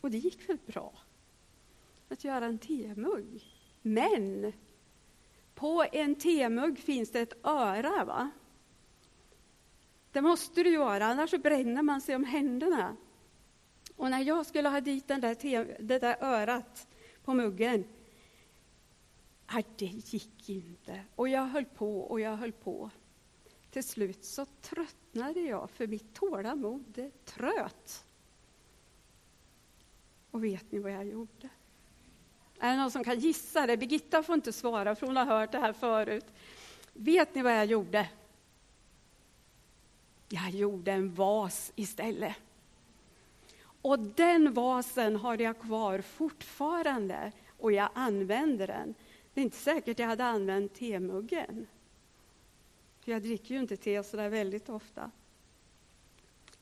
Och 0.00 0.10
det 0.10 0.18
gick 0.18 0.48
väl 0.48 0.58
bra 0.66 0.92
att 2.08 2.24
göra 2.24 2.46
en 2.46 2.58
temugg. 2.58 3.44
Men 3.82 4.52
på 5.54 5.84
en 5.92 6.14
temugg 6.14 6.78
finns 6.78 7.10
det 7.10 7.20
ett 7.20 7.46
öra. 7.46 8.04
Va? 8.04 8.30
Det 10.12 10.22
måste 10.22 10.62
du 10.62 10.70
göra, 10.70 11.06
annars 11.06 11.30
bränner 11.30 11.82
man 11.82 12.00
sig 12.00 12.16
om 12.16 12.24
händerna. 12.24 12.96
Och 13.96 14.10
när 14.10 14.20
jag 14.20 14.46
skulle 14.46 14.68
ha 14.68 14.80
dit 14.80 15.08
den 15.08 15.20
där 15.20 15.82
det 15.82 15.98
där 15.98 16.16
örat 16.20 16.86
på 17.24 17.34
muggen, 17.34 17.84
nej, 19.52 19.64
det 19.76 20.12
gick 20.12 20.48
inte. 20.48 21.04
Och 21.16 21.28
jag 21.28 21.46
höll 21.46 21.64
på 21.64 22.00
och 22.00 22.20
jag 22.20 22.36
höll 22.36 22.52
på. 22.52 22.90
Till 23.70 23.84
slut 23.84 24.24
så 24.24 24.46
tröttnade 24.62 25.40
jag, 25.40 25.70
för 25.70 25.86
mitt 25.86 26.14
tålamod 26.14 26.84
det 26.86 27.24
tröt. 27.24 28.04
Och 30.30 30.44
vet 30.44 30.72
ni 30.72 30.78
vad 30.78 30.92
jag 30.92 31.04
gjorde? 31.04 31.48
Är 32.58 32.70
det 32.70 32.76
någon 32.76 32.90
som 32.90 33.04
kan 33.04 33.18
gissa 33.18 33.66
det? 33.66 33.76
Birgitta 33.76 34.22
får 34.22 34.34
inte 34.34 34.52
svara, 34.52 34.94
för 34.94 35.06
hon 35.06 35.16
har 35.16 35.24
hört 35.24 35.52
det 35.52 35.58
här 35.58 35.72
förut. 35.72 36.26
Vet 36.92 37.34
ni 37.34 37.42
vad 37.42 37.52
jag 37.52 37.66
gjorde? 37.66 38.10
Jag 40.28 40.50
gjorde 40.50 40.92
en 40.92 41.14
vas 41.14 41.72
istället. 41.74 42.36
Och 43.82 43.98
den 43.98 44.54
vasen 44.54 45.16
har 45.16 45.40
jag 45.40 45.58
kvar 45.58 46.00
fortfarande 46.00 47.32
och 47.58 47.72
jag 47.72 47.88
använder 47.94 48.66
den. 48.66 48.94
Det 49.38 49.42
är 49.42 49.44
inte 49.44 49.56
säkert 49.56 49.98
jag 49.98 50.06
hade 50.06 50.24
använt 50.24 50.74
temuggen. 50.74 51.66
För 53.00 53.12
jag 53.12 53.22
dricker 53.22 53.54
ju 53.54 53.60
inte 53.60 53.76
te 53.76 54.02
så 54.02 54.16
där 54.16 54.28
väldigt 54.28 54.68
ofta. 54.68 55.10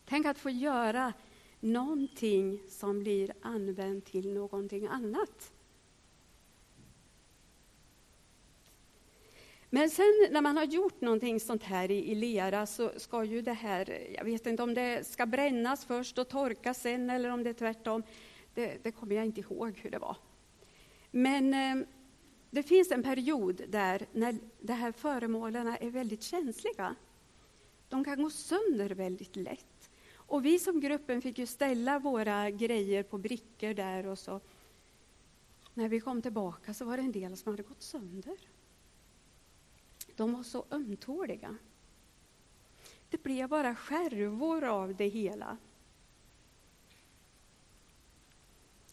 Tänk 0.04 0.26
att 0.26 0.38
få 0.38 0.50
göra 0.50 1.12
någonting 1.61 2.61
som 2.68 2.99
blir 2.99 3.33
använt 3.42 4.04
till 4.04 4.33
någonting 4.33 4.87
annat. 4.87 5.52
Men 9.71 9.90
sen 9.90 10.28
när 10.30 10.42
man 10.42 10.56
har 10.56 10.64
gjort 10.64 11.00
någonting 11.00 11.40
sånt 11.40 11.62
här 11.62 11.90
i, 11.90 12.11
i 12.11 12.14
lera 12.14 12.66
så 12.66 12.92
ska 12.97 13.25
ju 13.25 13.42
det 13.42 13.52
här, 13.52 14.06
jag 14.14 14.25
vet 14.25 14.47
inte 14.47 14.62
om 14.62 14.75
det 14.75 15.06
ska 15.06 15.26
brännas 15.26 15.85
först 15.85 16.18
och 16.18 16.28
torkas 16.28 16.83
sen 16.83 17.11
eller 17.11 17.30
om 17.30 17.45
det 17.45 17.50
är 17.50 17.54
tvärtom. 17.54 18.02
Det, 18.54 18.78
det 18.83 18.92
kommer 18.92 19.16
jag 19.16 19.25
inte 19.25 19.40
ihåg 19.40 19.78
hur 19.78 19.90
det 19.90 19.99
var. 19.99 20.16
Men 21.11 21.54
eh, 21.54 21.87
det 22.56 22.62
finns 22.62 22.90
en 22.90 23.02
period 23.02 23.62
där 23.68 24.06
när 24.12 24.38
de 24.60 24.72
här 24.72 24.92
föremålen 24.92 25.66
är 25.66 25.90
väldigt 25.90 26.22
känsliga. 26.22 26.94
De 27.88 28.04
kan 28.04 28.22
gå 28.22 28.30
sönder 28.30 28.90
väldigt 28.90 29.36
lätt. 29.36 29.90
Och 30.14 30.44
vi 30.44 30.58
som 30.58 30.80
gruppen 30.80 31.22
fick 31.22 31.38
ju 31.38 31.46
ställa 31.46 31.98
våra 31.98 32.50
grejer 32.50 33.02
på 33.02 33.18
brickor 33.18 33.75
där 33.75 34.06
och 34.06 34.18
så. 34.18 34.40
När 35.75 35.88
vi 35.88 36.00
kom 36.00 36.22
tillbaka 36.22 36.75
så 36.75 36.84
var 36.84 36.96
det 36.96 37.02
en 37.02 37.12
del 37.12 37.36
som 37.36 37.52
hade 37.52 37.62
gått 37.62 37.82
sönder. 37.82 38.36
De 40.16 40.32
var 40.32 40.42
så 40.42 40.64
ömtåliga. 40.70 41.56
Det 43.10 43.22
blev 43.22 43.48
bara 43.48 43.75
skärvor 43.75 44.64
av 44.64 44.94
det 44.94 45.08
hela. 45.08 45.56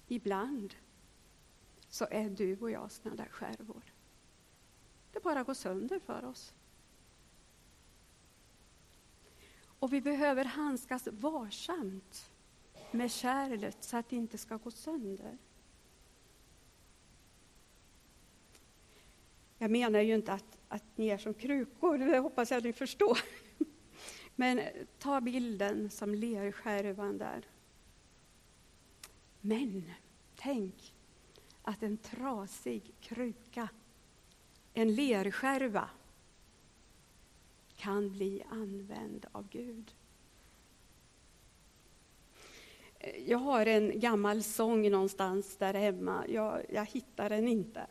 Ibland 0.08 0.76
så 1.94 2.08
är 2.12 2.30
du 2.30 2.58
och 2.58 2.72
jag 2.72 2.92
såna 2.92 3.16
där 3.16 3.26
skärvor. 3.26 3.84
Det 5.12 5.24
bara 5.24 5.44
går 5.44 5.54
sönder 5.54 6.00
för 6.00 6.26
oss. 6.26 6.54
Och 9.64 9.94
vi 9.94 10.02
behöver 10.02 10.46
handskas 10.46 11.08
varsamt 11.12 12.32
med 12.92 13.12
kärlet 13.12 13.84
så 13.84 13.98
att 13.98 14.10
det 14.10 14.16
inte 14.16 14.38
ska 14.38 14.58
gå 14.58 14.72
sönder. 14.72 15.38
Jag 19.58 19.72
menar 19.72 20.00
ju 20.00 20.16
inte 20.16 20.34
att, 20.34 20.58
att 20.68 20.98
ni 20.98 21.08
är 21.08 21.18
som 21.18 21.34
krukor, 21.34 21.98
det 21.98 22.20
hoppas 22.20 22.52
jag 22.52 22.64
ni 22.64 22.74
förstår. 22.74 23.20
Men 24.36 24.62
ta 25.00 25.22
bilden 25.22 25.90
som 25.90 26.16
lerskärvan 26.16 27.18
där. 27.18 27.48
Men 29.42 29.92
tänk 30.36 30.94
att 31.64 31.84
en 31.84 31.98
trasig 31.98 32.94
kruka, 33.02 33.70
en 34.74 34.96
lerskärva, 34.96 35.90
kan 37.76 38.10
bli 38.10 38.44
använd 38.50 39.26
av 39.32 39.50
Gud. 39.50 39.92
Jag 43.26 43.38
har 43.38 43.66
en 43.66 44.00
gammal 44.00 44.44
sång 44.44 44.92
någonstans 44.92 45.58
där 45.58 45.74
hemma. 45.74 46.26
Jag, 46.28 46.62
jag 46.70 46.86
hittar 46.86 47.30
den 47.30 47.48
inte. 47.48 47.88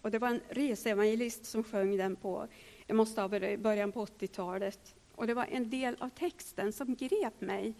Och 0.00 0.10
det 0.10 0.18
var 0.18 0.28
en 0.28 0.40
reseevangelist 0.48 1.44
som 1.44 1.64
sjöng 1.64 1.96
den 1.96 2.16
på, 2.16 2.48
jag 2.86 2.96
måste 2.96 3.20
ha 3.20 3.28
varit 3.28 3.60
början 3.60 3.92
på 3.92 4.04
80-talet. 4.04 4.94
Och 5.14 5.26
det 5.26 5.34
var 5.34 5.44
en 5.44 5.70
del 5.70 5.96
av 6.00 6.08
texten 6.08 6.72
som 6.72 6.94
grep 6.94 7.40
mig 7.40 7.74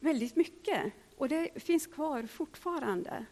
väldigt 0.00 0.36
mycket. 0.36 0.92
Och 1.16 1.28
det 1.28 1.62
finns 1.62 1.86
kvar 1.86 2.26
fortfarande. 2.26 3.26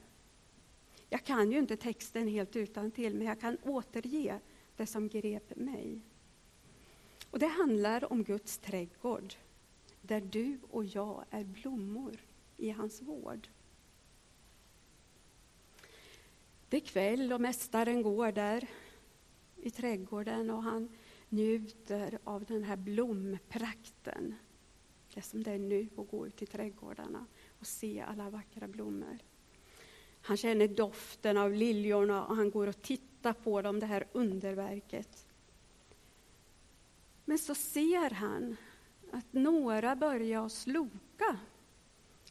Jag 1.13 1.25
kan 1.25 1.53
ju 1.53 1.59
inte 1.59 1.77
texten 1.77 2.29
helt 2.29 2.57
utan 2.57 2.91
till, 2.91 3.15
men 3.15 3.27
jag 3.27 3.41
kan 3.41 3.59
återge 3.63 4.41
det 4.77 4.87
som 4.87 5.09
grep 5.09 5.57
mig. 5.57 6.01
Och 7.31 7.39
det 7.39 7.47
handlar 7.47 8.13
om 8.13 8.25
Guds 8.25 8.59
trädgård, 8.59 9.35
där 10.03 10.21
du 10.21 10.59
och 10.71 10.85
jag 10.85 11.25
är 11.31 11.45
blommor 11.45 12.17
i 12.57 12.71
hans 12.71 13.03
vård. 13.03 13.49
Det 16.69 16.77
är 16.77 16.81
kväll 16.81 17.33
och 17.33 17.41
mästaren 17.41 18.03
går 18.03 18.33
där 18.33 18.69
i 19.57 19.71
trädgården 19.71 20.51
och 20.51 20.63
han 20.63 20.89
njuter 21.29 22.19
av 22.25 22.45
den 22.45 22.65
här 22.65 22.77
blomprakten. 22.77 24.35
Det 25.15 25.21
är 25.21 25.25
som 25.25 25.43
det 25.43 25.51
är 25.51 25.59
nu 25.59 25.89
att 25.97 26.11
gå 26.11 26.27
ut 26.27 26.43
i 26.43 26.47
trädgårdarna 26.47 27.27
och 27.59 27.67
se 27.67 28.01
alla 28.01 28.31
vackra 28.31 28.69
blommor. 28.69 29.19
Han 30.23 30.37
känner 30.37 30.69
doften 30.69 31.37
av 31.37 31.53
liljorna 31.53 32.27
och 32.27 32.37
han 32.37 32.51
går 32.51 32.67
och 32.67 32.83
tittar 32.83 33.33
på 33.33 33.63
dem, 33.63 33.81
det 33.81 33.87
här 33.87 34.07
underverket. 34.13 35.27
Men 37.25 37.39
så 37.39 37.55
ser 37.55 38.11
han 38.11 38.57
att 39.13 39.33
några 39.33 39.97
börjar 39.97 40.49
sloka 40.49 41.39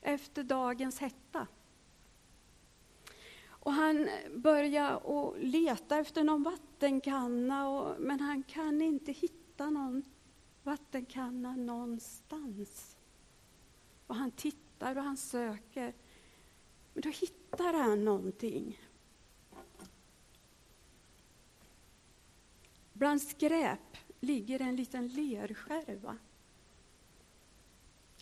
efter 0.01 0.43
dagens 0.43 0.99
hetta. 0.99 1.47
Och 3.47 3.73
han 3.73 4.09
börjar 4.35 5.37
leta 5.37 5.97
efter 5.97 6.23
någon 6.23 6.43
vattenkanna, 6.43 7.69
och, 7.69 7.95
men 7.99 8.19
han 8.19 8.43
kan 8.43 8.81
inte 8.81 9.11
hitta 9.11 9.69
någon 9.69 10.03
vattenkanna 10.63 11.55
någonstans. 11.55 12.97
Och 14.07 14.15
han 14.15 14.31
tittar 14.31 14.97
och 14.97 15.03
han 15.03 15.17
söker, 15.17 15.93
men 16.93 17.01
då 17.01 17.09
hittar 17.09 17.73
han 17.73 18.05
någonting. 18.05 18.79
Bland 22.93 23.21
skräp 23.21 23.97
ligger 24.19 24.61
en 24.61 24.75
liten 24.75 25.07
lerskärva. 25.07 26.17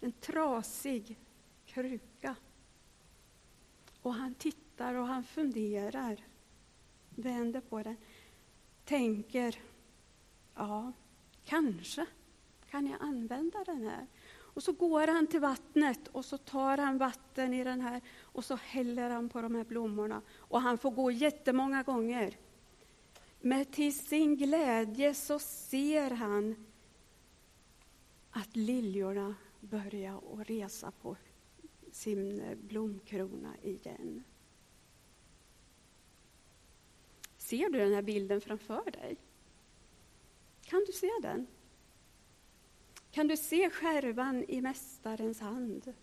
En 0.02 0.12
trasig 0.12 1.18
kruka. 1.66 2.36
Och 4.02 4.14
han 4.14 4.34
tittar 4.34 4.94
och 4.94 5.08
han 5.08 5.24
funderar, 5.24 6.24
vänder 7.10 7.62
på 7.62 7.84
den, 7.84 7.98
tänker, 8.86 9.62
ja, 10.56 10.92
kanske 11.46 12.06
kan 12.70 12.88
jag 12.88 13.02
använda 13.02 13.64
den 13.64 13.88
här. 13.88 14.08
Och 14.60 14.64
så 14.64 14.72
går 14.72 15.08
han 15.08 15.28
till 15.28 15.40
vattnet 15.40 16.08
och 16.08 16.26
så 16.26 16.38
tar 16.38 16.78
han 16.78 16.98
vatten 16.98 17.54
i 17.54 17.64
den 17.64 17.82
här 17.82 18.02
och 18.20 18.46
så 18.46 18.56
häller 18.56 19.10
han 19.10 19.30
på 19.30 19.42
de 19.42 19.56
här 19.56 19.64
blommorna. 19.64 20.22
Och 20.38 20.62
han 20.62 20.78
får 20.78 20.92
gå 20.92 21.12
jättemånga 21.12 21.84
gånger. 21.84 22.38
Men 23.42 23.66
till 23.66 24.00
sin 24.00 24.38
glädje 24.38 25.14
så 25.14 25.40
ser 25.40 26.12
han 26.12 26.66
att 28.32 28.56
liljorna 28.56 29.36
börjar 29.60 30.18
att 30.18 30.50
resa 30.50 30.92
på 30.92 31.16
sin 31.92 32.58
blomkrona 32.62 33.54
igen. 33.64 34.24
Ser 37.38 37.70
du 37.70 37.80
den 37.80 37.94
här 37.94 38.02
bilden 38.02 38.42
framför 38.42 38.92
dig? 38.92 39.18
Kan 40.62 40.84
du 40.88 40.94
se 40.94 41.10
den? 41.22 41.48
Kan 43.12 43.28
du 43.28 43.38
se 43.38 43.70
skärvan 43.70 44.46
i 44.48 44.62
Mästarens 44.62 45.40
hand? 45.40 45.94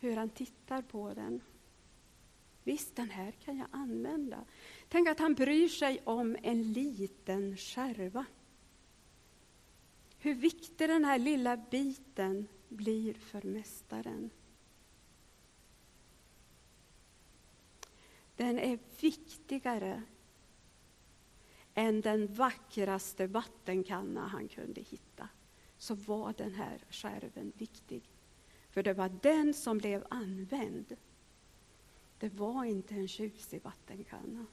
Hur 0.00 0.16
han 0.16 0.30
tittar 0.30 0.82
på 0.82 1.14
den. 1.14 1.40
Visst, 2.64 2.96
den 2.96 3.10
här 3.10 3.32
kan 3.32 3.58
jag 3.58 3.68
använda. 3.70 4.44
Tänk 4.88 5.08
att 5.08 5.18
han 5.18 5.34
bryr 5.34 5.68
sig 5.68 6.00
om 6.04 6.36
en 6.42 6.72
liten 6.72 7.56
skärva. 7.56 8.26
Hur 10.18 10.34
viktig 10.34 10.88
den 10.88 11.04
här 11.04 11.18
lilla 11.18 11.56
biten 11.56 12.48
blir 12.68 13.14
för 13.14 13.42
Mästaren. 13.42 14.30
Den 18.36 18.58
är 18.58 18.78
viktigare 19.00 20.02
än 21.78 22.00
den 22.00 22.34
vackraste 22.34 23.26
vattenkanna 23.26 24.26
han 24.26 24.48
kunde 24.48 24.80
hitta. 24.80 25.28
Så 25.78 25.94
var 25.94 26.32
den 26.32 26.54
här 26.54 26.84
skärven 26.90 27.52
viktig. 27.56 28.10
För 28.70 28.82
det 28.82 28.94
var 28.94 29.08
den 29.22 29.54
som 29.54 29.78
blev 29.78 30.06
använd. 30.10 30.96
Det 32.18 32.28
var 32.28 32.64
inte 32.64 32.94
en 32.94 33.08
tjusig 33.08 33.62
vattenkanna. 33.62 34.46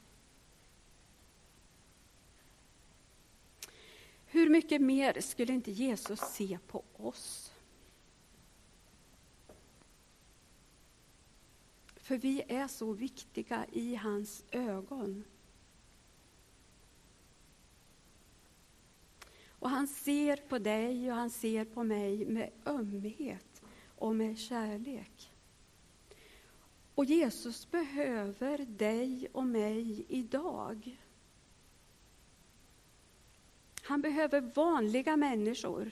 Hur 4.26 4.50
mycket 4.50 4.82
mer 4.82 5.22
skulle 5.22 5.54
inte 5.54 5.72
Jesus 5.72 6.20
se 6.20 6.60
på 6.68 6.84
oss? 6.94 7.54
För 11.96 12.18
vi 12.18 12.44
är 12.48 12.68
så 12.68 12.94
viktiga 12.94 13.66
i 13.72 13.96
hans 13.96 14.44
ögon. 14.52 15.24
Och 19.64 19.70
han 19.70 19.88
ser 19.88 20.38
på 20.38 20.58
dig 20.58 21.12
och 21.12 21.18
han 21.18 21.30
ser 21.30 21.66
på 21.66 21.84
mig 21.84 22.26
med 22.26 22.52
ömhet 22.66 23.62
och 23.96 24.16
med 24.16 24.38
kärlek. 24.38 25.32
Och 26.96 27.06
Jesus 27.06 27.72
behöver 27.72 28.58
dig 28.58 29.28
och 29.32 29.46
mig 29.46 30.06
idag. 30.10 30.98
Han 33.82 34.02
behöver 34.02 34.42
vanliga 34.42 35.18
människor. 35.18 35.92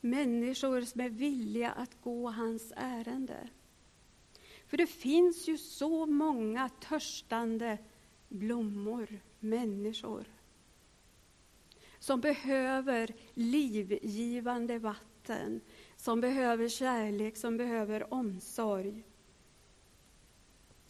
Människor 0.00 0.82
som 0.82 1.00
är 1.00 1.08
villiga 1.08 1.70
att 1.70 2.02
gå 2.02 2.30
hans 2.30 2.72
ärende. 2.76 3.48
För 4.66 4.76
det 4.76 4.86
finns 4.86 5.48
ju 5.48 5.58
så 5.58 6.06
många 6.06 6.68
törstande 6.68 7.78
blommor, 8.28 9.20
människor 9.42 10.24
som 11.98 12.20
behöver 12.20 13.14
livgivande 13.34 14.78
vatten, 14.78 15.60
som 15.96 16.20
behöver 16.20 16.68
kärlek, 16.68 17.36
som 17.36 17.56
behöver 17.56 18.14
omsorg 18.14 19.04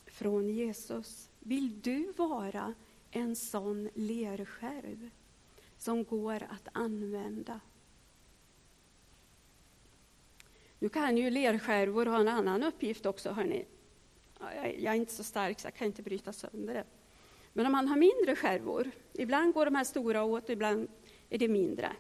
från 0.06 0.48
Jesus. 0.48 1.30
Vill 1.38 1.80
du 1.80 2.12
vara 2.12 2.74
en 3.10 3.36
sån 3.36 3.90
lerskärv 3.94 5.10
som 5.78 6.04
går 6.04 6.42
att 6.42 6.68
använda? 6.72 7.60
Nu 10.78 10.88
kan 10.88 11.16
ju 11.16 11.30
lerskärvor 11.30 12.06
ha 12.06 12.20
en 12.20 12.28
annan 12.28 12.62
uppgift 12.62 13.06
också, 13.06 13.30
hörni. 13.30 13.66
Jag 14.78 14.84
är 14.84 14.94
inte 14.94 15.12
så 15.12 15.24
stark 15.24 15.60
så 15.60 15.66
jag 15.66 15.74
kan 15.74 15.86
inte 15.86 16.02
bryta 16.02 16.32
sönder 16.32 16.74
det. 16.74 16.84
Men 17.52 17.66
om 17.66 17.72
man 17.72 17.88
har 17.88 17.96
mindre 17.96 18.36
skärvor, 18.36 18.90
ibland 19.12 19.54
går 19.54 19.64
de 19.64 19.74
här 19.74 19.84
stora 19.84 20.24
åt, 20.24 20.50
ibland 20.50 20.88
är 21.30 21.38
det 21.38 21.48
mindre. 21.48 21.92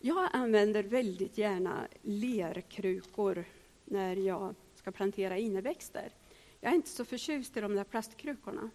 Jag 0.00 0.28
använder 0.32 0.82
väldigt 0.82 1.38
gärna 1.38 1.88
lerkrukor 2.02 3.44
när 3.84 4.16
jag 4.16 4.54
ska 4.74 4.90
plantera 4.90 5.38
inneväxter. 5.38 6.12
Jag 6.60 6.72
är 6.72 6.76
inte 6.76 6.88
så 6.88 7.04
förtjust 7.04 7.56
i 7.56 7.60
de 7.60 7.74
där 7.74 7.84
plastkrukorna. 7.84 8.70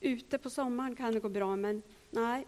Ute 0.00 0.38
på 0.38 0.50
sommaren 0.50 0.96
kan 0.96 1.14
det 1.14 1.20
gå 1.20 1.28
bra, 1.28 1.56
men 1.56 1.82
nej. 2.10 2.46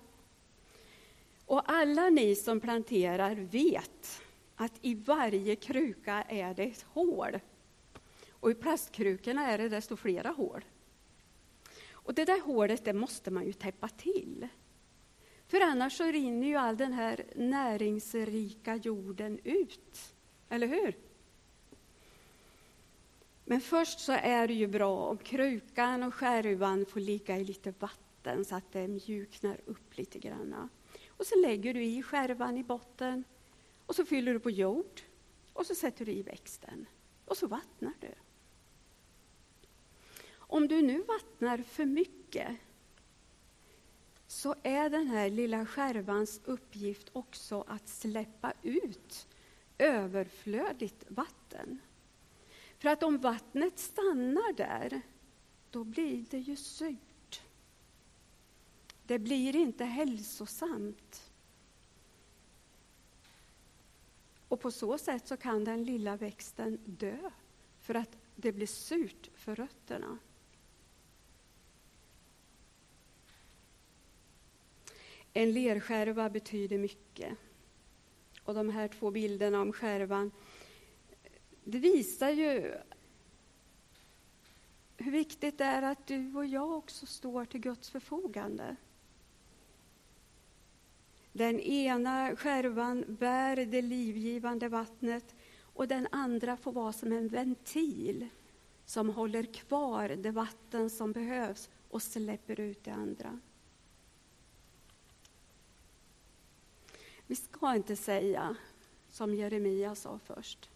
Och 1.46 1.72
alla 1.72 2.10
ni 2.10 2.34
som 2.34 2.60
planterar 2.60 3.34
vet 3.34 4.22
att 4.56 4.72
i 4.82 4.94
varje 4.94 5.56
kruka 5.56 6.22
är 6.28 6.54
det 6.54 6.64
ett 6.64 6.82
hål. 6.82 7.40
Och 8.30 8.50
i 8.50 8.54
plastkrukorna 8.54 9.50
är 9.50 9.58
det 9.58 9.68
desto 9.68 9.96
flera 9.96 10.30
hål. 10.30 10.64
Och 12.04 12.14
det 12.14 12.24
där 12.24 12.40
hålet 12.40 12.84
det 12.84 12.92
måste 12.92 13.30
man 13.30 13.46
ju 13.46 13.52
täppa 13.52 13.88
till. 13.88 14.48
För 15.46 15.60
annars 15.60 15.96
så 15.96 16.04
rinner 16.04 16.46
ju 16.46 16.56
all 16.56 16.76
den 16.76 16.92
här 16.92 17.24
näringsrika 17.34 18.76
jorden 18.76 19.38
ut. 19.44 20.14
Eller 20.48 20.66
hur? 20.66 20.98
Men 23.44 23.60
först 23.60 24.00
så 24.00 24.12
är 24.12 24.48
det 24.48 24.54
ju 24.54 24.66
bra 24.66 24.96
om 24.96 25.18
krukan 25.18 26.02
och 26.02 26.14
skärvan 26.14 26.86
får 26.86 27.00
ligga 27.00 27.38
i 27.38 27.44
lite 27.44 27.74
vatten 27.78 28.44
så 28.44 28.54
att 28.54 28.72
det 28.72 28.88
mjuknar 28.88 29.60
upp 29.66 29.96
lite 29.96 30.18
grann. 30.18 30.68
Och 31.08 31.26
så 31.26 31.38
lägger 31.38 31.74
du 31.74 31.84
i 31.84 32.02
skärvan 32.02 32.58
i 32.58 32.64
botten 32.64 33.24
och 33.86 33.94
så 33.94 34.04
fyller 34.04 34.32
du 34.32 34.40
på 34.40 34.50
jord 34.50 35.00
och 35.52 35.66
så 35.66 35.74
sätter 35.74 36.04
du 36.04 36.12
i 36.12 36.22
växten 36.22 36.86
och 37.24 37.36
så 37.36 37.46
vattnar 37.46 37.92
du. 38.00 38.23
Om 40.46 40.68
du 40.68 40.82
nu 40.82 41.02
vattnar 41.02 41.58
för 41.58 41.84
mycket 41.84 42.56
så 44.26 44.54
är 44.62 44.90
den 44.90 45.06
här 45.06 45.30
lilla 45.30 45.66
skärvans 45.66 46.40
uppgift 46.44 47.08
också 47.12 47.64
att 47.68 47.88
släppa 47.88 48.52
ut 48.62 49.26
överflödigt 49.78 51.04
vatten. 51.08 51.78
För 52.78 52.88
att 52.88 53.02
om 53.02 53.18
vattnet 53.18 53.78
stannar 53.78 54.52
där, 54.52 55.00
då 55.70 55.84
blir 55.84 56.24
det 56.30 56.38
ju 56.38 56.56
surt. 56.56 57.42
Det 59.06 59.18
blir 59.18 59.56
inte 59.56 59.84
hälsosamt. 59.84 61.30
Och 64.48 64.60
på 64.60 64.70
så 64.70 64.98
sätt 64.98 65.28
så 65.28 65.36
kan 65.36 65.64
den 65.64 65.84
lilla 65.84 66.16
växten 66.16 66.78
dö, 66.84 67.30
för 67.80 67.94
att 67.94 68.16
det 68.36 68.52
blir 68.52 68.66
surt 68.66 69.30
för 69.34 69.54
rötterna. 69.54 70.18
En 75.36 75.52
lerskärva 75.52 76.30
betyder 76.30 76.78
mycket. 76.78 77.36
Och 78.44 78.54
de 78.54 78.70
här 78.70 78.88
två 78.88 79.10
bilderna 79.10 79.60
om 79.60 79.72
skärvan, 79.72 80.30
det 81.64 81.78
visar 81.78 82.30
ju 82.30 82.74
hur 84.96 85.12
viktigt 85.12 85.58
det 85.58 85.64
är 85.64 85.82
att 85.82 86.06
du 86.06 86.34
och 86.36 86.46
jag 86.46 86.72
också 86.72 87.06
står 87.06 87.44
till 87.44 87.60
Guds 87.60 87.90
förfogande. 87.90 88.76
Den 91.32 91.60
ena 91.60 92.36
skärvan 92.36 93.04
bär 93.08 93.56
det 93.56 93.82
livgivande 93.82 94.68
vattnet 94.68 95.34
och 95.60 95.88
den 95.88 96.08
andra 96.10 96.56
får 96.56 96.72
vara 96.72 96.92
som 96.92 97.12
en 97.12 97.28
ventil 97.28 98.28
som 98.84 99.08
håller 99.08 99.42
kvar 99.42 100.08
det 100.08 100.30
vatten 100.30 100.90
som 100.90 101.12
behövs 101.12 101.70
och 101.88 102.02
släpper 102.02 102.60
ut 102.60 102.84
det 102.84 102.90
andra. 102.92 103.40
Vi 107.26 107.34
ska 107.34 107.74
inte 107.74 107.96
säga 107.96 108.56
som 109.10 109.34
Jeremia 109.34 109.94
sa 109.94 110.18
först. 110.18 110.70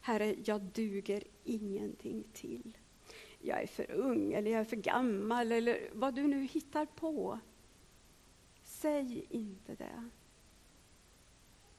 Herre, 0.00 0.36
jag 0.44 0.62
duger 0.62 1.24
ingenting 1.44 2.24
till. 2.32 2.78
Jag 3.38 3.62
är 3.62 3.66
för 3.66 3.90
ung 3.90 4.32
eller 4.32 4.50
jag 4.50 4.60
är 4.60 4.64
för 4.64 4.76
gammal 4.76 5.52
eller 5.52 5.90
vad 5.92 6.14
du 6.14 6.28
nu 6.28 6.42
hittar 6.42 6.86
på. 6.86 7.38
Säg 8.62 9.26
inte 9.28 9.74
det. 9.74 10.08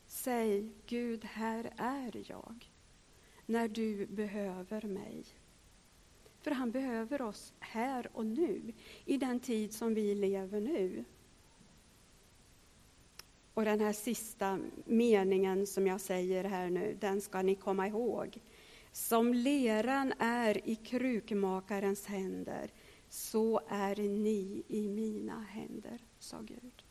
Säg, 0.08 0.70
Gud, 0.86 1.26
här 1.26 1.74
är 1.78 2.24
jag 2.28 2.72
när 3.46 3.68
du 3.68 4.06
behöver 4.06 4.82
mig. 4.82 5.26
För 6.42 6.52
han 6.52 6.72
behöver 6.72 7.22
oss 7.22 7.54
här 7.60 8.10
och 8.14 8.26
nu, 8.26 8.74
i 9.06 9.18
den 9.18 9.40
tid 9.40 9.74
som 9.74 9.94
vi 9.94 10.16
lever 10.16 10.62
nu. 10.62 11.06
Och 13.54 13.66
den 13.66 13.80
här 13.80 13.94
sista 13.94 14.60
meningen 14.86 15.68
som 15.68 15.88
jag 15.88 16.02
säger 16.02 16.44
här 16.44 16.70
nu, 16.70 16.98
den 17.00 17.22
ska 17.22 17.42
ni 17.42 17.56
komma 17.56 17.88
ihåg. 17.88 18.40
Som 18.92 19.34
leran 19.34 20.14
är 20.20 20.70
i 20.70 20.76
krukmakarens 20.76 22.06
händer, 22.06 22.72
så 23.10 23.62
är 23.68 23.96
ni 23.96 24.64
i 24.68 24.88
mina 24.88 25.42
händer, 25.42 26.00
sa 26.20 26.42
Gud. 26.42 26.84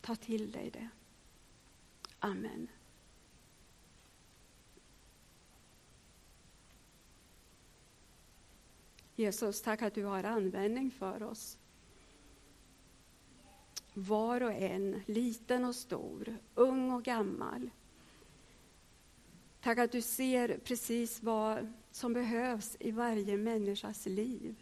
Ta 0.00 0.16
till 0.16 0.52
dig 0.52 0.70
det. 0.70 0.88
Amen. 2.18 2.68
Jesus, 9.16 9.62
tack 9.62 9.82
att 9.82 9.94
du 9.94 10.04
har 10.04 10.24
användning 10.24 10.90
för 10.90 11.22
oss. 11.22 11.58
Var 13.94 14.40
och 14.40 14.52
en, 14.52 15.02
liten 15.06 15.64
och 15.64 15.74
stor, 15.74 16.36
ung 16.54 16.92
och 16.92 17.02
gammal. 17.02 17.70
Tack 19.60 19.78
att 19.78 19.92
du 19.92 20.02
ser 20.02 20.58
precis 20.64 21.22
vad 21.22 21.72
som 21.90 22.12
behövs 22.12 22.76
i 22.80 22.90
varje 22.90 23.36
människas 23.36 24.06
liv. 24.06 24.54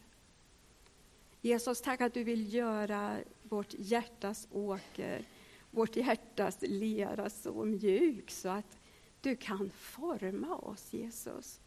Jesus, 1.41 1.81
tack 1.81 2.01
att 2.01 2.15
du 2.15 2.25
vill 2.25 2.55
göra 2.55 3.19
vårt 3.43 3.75
hjärtas 3.79 4.49
åker, 4.51 5.25
vårt 5.71 5.97
hjärtas 5.97 6.59
lera 6.61 7.31
så 7.31 7.65
mjuk 7.65 8.31
så 8.31 8.49
att 8.49 8.79
du 9.21 9.37
kan 9.37 9.71
forma 9.71 10.57
oss, 10.57 10.93
Jesus, 10.93 11.61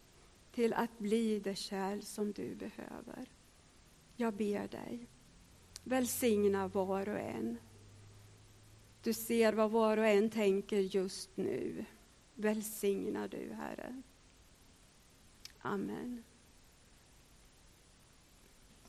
till 0.52 0.72
att 0.72 0.98
bli 0.98 1.40
det 1.40 1.54
kärl 1.54 2.00
som 2.00 2.32
du 2.32 2.54
behöver. 2.54 3.30
Jag 4.16 4.34
ber 4.34 4.68
dig, 4.68 5.06
välsigna 5.84 6.68
var 6.68 7.08
och 7.08 7.18
en. 7.18 7.58
Du 9.02 9.12
ser 9.12 9.52
vad 9.52 9.70
var 9.70 9.96
och 9.96 10.06
en 10.06 10.30
tänker 10.30 10.78
just 10.78 11.36
nu. 11.36 11.84
Välsigna 12.34 13.28
du, 13.28 13.52
Herre. 13.52 14.02
Amen. 15.60 16.24